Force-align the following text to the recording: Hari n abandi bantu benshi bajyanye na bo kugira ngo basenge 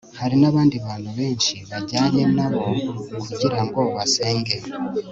Hari 0.19 0.35
n 0.37 0.43
abandi 0.51 0.75
bantu 0.85 1.09
benshi 1.19 1.53
bajyanye 1.69 2.23
na 2.35 2.45
bo 2.53 2.61
kugira 3.21 3.59
ngo 3.65 3.81
basenge 3.95 4.55